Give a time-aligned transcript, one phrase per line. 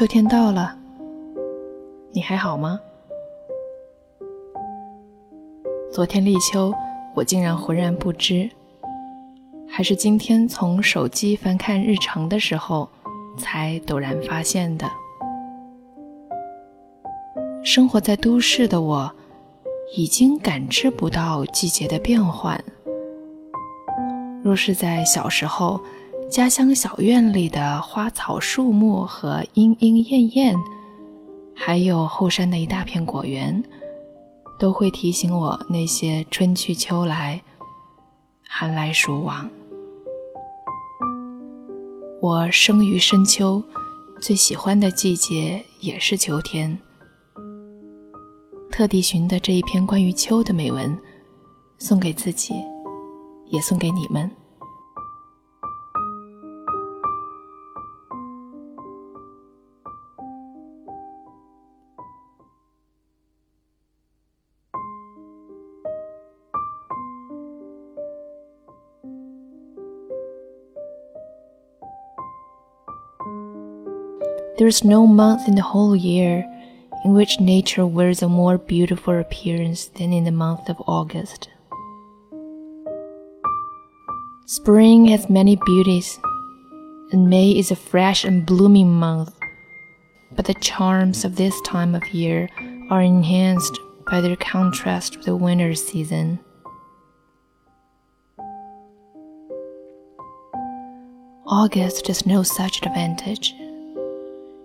[0.00, 0.74] 秋天到了，
[2.10, 2.80] 你还好吗？
[5.92, 6.72] 昨天立秋，
[7.14, 8.48] 我竟然浑然不知，
[9.68, 12.88] 还是今天从手机翻看日程的时候，
[13.36, 14.90] 才陡然发现的。
[17.62, 19.12] 生活在都市的我，
[19.94, 22.58] 已经感知不到季节的变换。
[24.42, 25.78] 若是在小时候，
[26.30, 30.56] 家乡小院里的花草树木和莺莺燕燕，
[31.56, 33.60] 还有后山的一大片果园，
[34.56, 37.42] 都会提醒我那些春去秋来、
[38.48, 39.50] 寒来暑往。
[42.22, 43.60] 我生于深秋，
[44.20, 46.78] 最喜欢的季节也是秋天。
[48.70, 50.96] 特地寻的这一篇关于秋的美文，
[51.78, 52.54] 送给自己，
[53.48, 54.30] 也送给你们。
[74.60, 76.44] There is no month in the whole year
[77.06, 81.48] in which nature wears a more beautiful appearance than in the month of August.
[84.44, 86.20] Spring has many beauties,
[87.10, 89.34] and May is a fresh and blooming month,
[90.32, 92.50] but the charms of this time of year
[92.90, 93.78] are enhanced
[94.10, 96.38] by their contrast with the winter season.
[101.46, 103.54] August has no such advantage.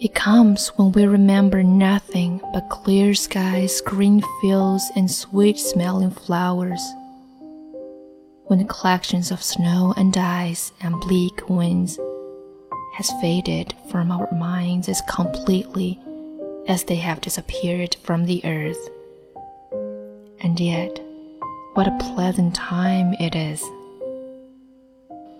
[0.00, 6.80] It comes when we remember nothing but clear skies, green fields, and sweet smelling flowers.
[8.46, 11.98] When the collections of snow and ice and bleak winds
[12.94, 15.98] has faded from our minds as completely
[16.68, 18.88] as they have disappeared from the earth.
[20.40, 21.00] And yet,
[21.74, 23.64] what a pleasant time it is.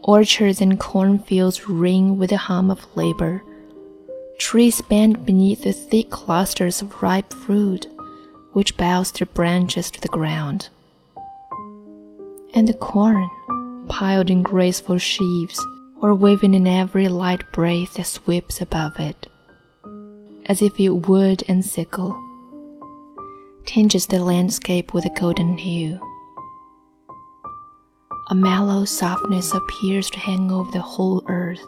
[0.03, 3.45] Orchards and cornfields ring with the hum of labor
[4.39, 7.89] Trees bend beneath the thick clusters of ripe fruit,
[8.53, 10.69] which bows their branches to the ground.
[12.55, 13.29] And the corn,
[13.89, 15.65] piled in graceful sheaves,
[16.01, 19.27] or waving in every light breath that sweeps above it,
[20.47, 22.17] as if it would and sickle,
[23.67, 26.01] tinges the landscape with a golden hue.
[28.31, 31.61] A mellow softness appears to hang over the whole earth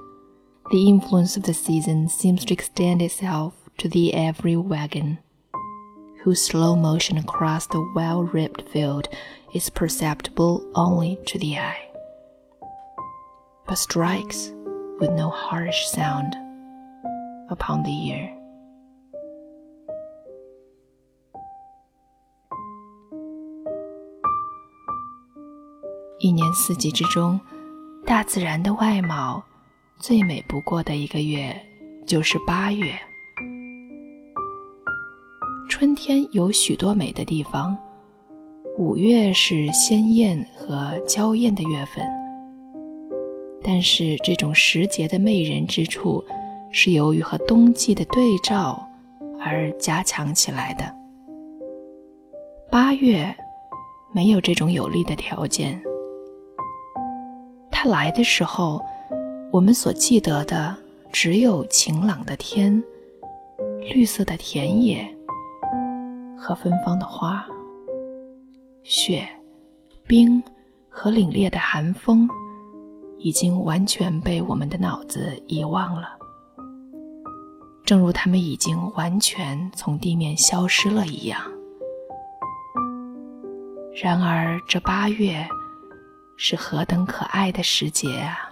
[0.71, 5.19] the influence of the season seems to extend itself to the every wagon,
[6.23, 9.07] whose slow motion across the well ribbed field
[9.53, 11.87] is perceptible only to the eye,
[13.67, 14.51] but strikes
[14.99, 16.35] with no harsh sound
[17.49, 18.31] upon the ear.
[26.19, 27.39] 一年四季之中，
[28.05, 29.43] 大自然的外貌
[30.00, 31.54] 最美不过的一个月
[32.06, 32.90] 就是八月。
[35.68, 37.76] 春天有许多美的地方，
[38.78, 42.02] 五月是鲜艳和娇艳的月份。
[43.62, 46.24] 但是这种时节的媚人之处，
[46.72, 48.82] 是由于和冬季的对照
[49.38, 50.96] 而加强起来的。
[52.70, 53.36] 八月
[54.12, 55.78] 没有这种有利的条件，
[57.70, 58.82] 它来的时候。
[59.52, 60.76] 我们所记得的
[61.12, 62.82] 只有晴朗的天、
[63.92, 65.04] 绿色的田野
[66.38, 67.44] 和芬芳的花。
[68.84, 69.28] 雪、
[70.06, 70.40] 冰
[70.88, 72.28] 和凛冽的寒风
[73.18, 76.16] 已经完全被我们的脑子遗忘了，
[77.84, 81.40] 正如他们已经完全从地面消失了一样。
[84.00, 85.44] 然而，这八月
[86.36, 88.49] 是何等可爱的时节啊！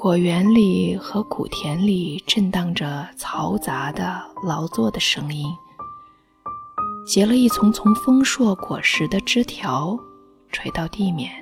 [0.00, 5.52] 果园里和谷田里震荡着嘈杂的劳作的声音，
[7.04, 9.98] 结了一丛丛丰硕果实的枝条
[10.52, 11.32] 垂到地面，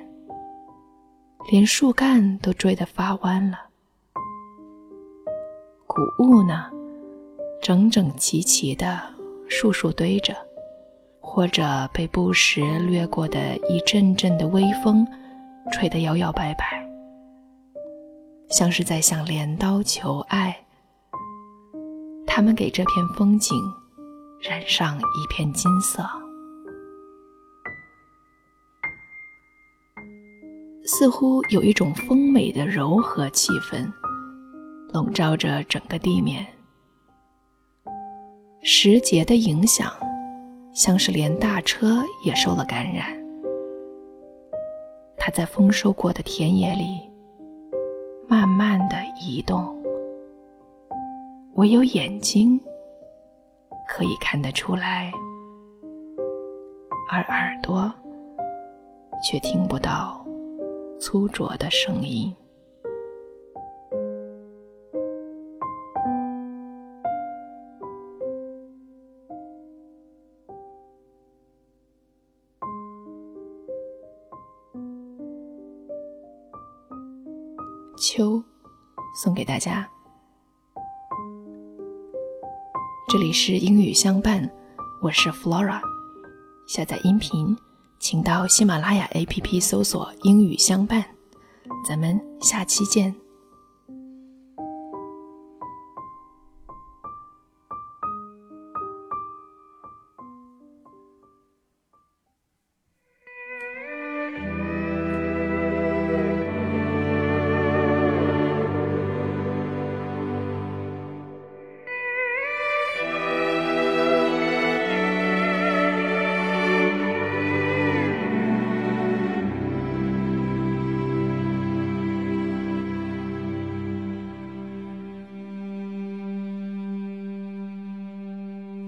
[1.51, 3.59] 连树干都坠得发弯了。
[5.85, 6.65] 谷物呢，
[7.61, 8.99] 整整齐齐的
[9.47, 10.35] 树树堆着，
[11.19, 15.07] 或者被不时掠过的一阵阵的微风
[15.71, 16.86] 吹得摇摇摆摆。
[18.49, 20.65] 像是在向镰刀求爱，
[22.25, 23.55] 他们给这片风景
[24.39, 26.01] 染上一片金色，
[30.85, 33.91] 似乎有一种丰美的柔和气氛，
[34.93, 36.45] 笼罩着整个地面。
[38.63, 39.91] 时节的影响，
[40.73, 43.15] 像是连大车也受了感染。
[45.17, 47.06] 它在丰收过的田野里，
[48.57, 49.71] 慢的移动。
[51.57, 52.59] 唯有眼睛
[53.87, 55.11] 可以看得出来，
[57.11, 57.93] 而耳朵
[59.23, 60.25] 却听不到
[60.99, 62.35] 粗拙的声音。
[77.97, 78.43] 秋，
[79.21, 79.89] 送给大家。
[83.09, 84.47] 这里是英语相伴，
[85.01, 85.81] 我是 Flora。
[86.67, 87.57] 下载音频，
[87.99, 91.03] 请到喜马拉雅 APP 搜索“英语相伴”。
[91.87, 93.15] 咱们下期见。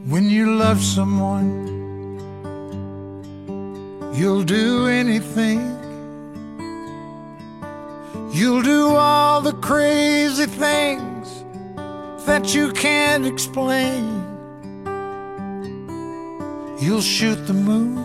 [0.09, 1.67] When you love someone,
[4.15, 5.59] you'll do anything.
[8.33, 11.43] You'll do all the crazy things
[12.25, 14.25] that you can't explain.
[16.81, 18.03] You'll shoot the moon,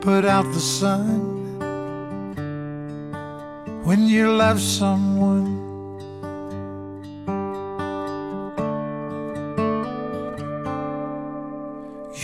[0.00, 1.44] put out the sun.
[3.84, 5.55] When you love someone,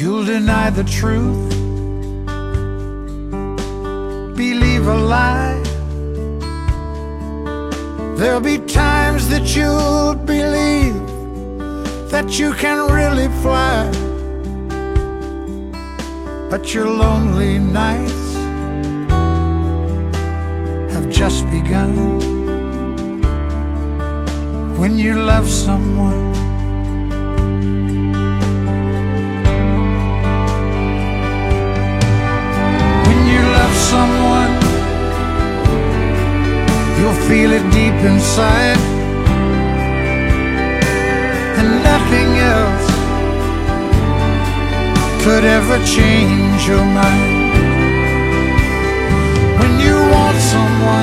[0.03, 1.49] You'll deny the truth,
[4.37, 5.63] believe a lie.
[8.17, 10.99] There'll be times that you'll believe
[12.11, 13.89] that you can really fly.
[16.51, 18.35] But your lonely nights
[20.95, 21.95] have just begun.
[24.81, 26.32] When you love someone,
[37.33, 38.81] feel it deep inside,
[41.59, 42.89] and nothing else
[45.25, 47.55] could ever change your mind.
[49.59, 51.02] When you want someone,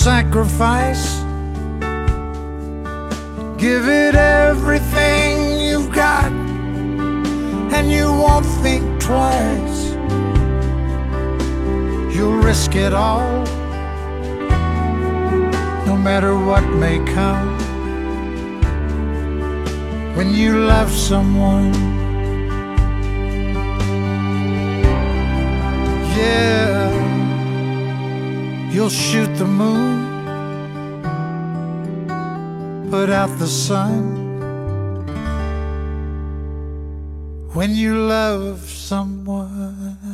[0.00, 1.20] sacrifice,
[3.58, 6.32] give it everything you've got,
[7.76, 9.90] and you won't think twice.
[12.14, 13.44] You'll risk it all,
[15.84, 17.50] no matter what may come.
[20.16, 21.74] When you love someone,
[26.16, 26.59] yeah,
[28.70, 30.08] you'll shoot the moon,
[32.90, 34.18] put out the sun.
[37.52, 40.09] When you love someone.